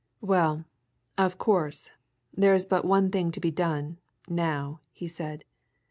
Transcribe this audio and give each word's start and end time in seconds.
"Well, 0.21 0.65
of 1.15 1.37
course, 1.37 1.91
there's 2.33 2.65
but 2.65 2.85
one 2.85 3.11
thing 3.11 3.29
to 3.33 3.39
be 3.39 3.51
done, 3.51 3.99
now," 4.27 4.79
he 4.91 5.07
said. 5.07 5.43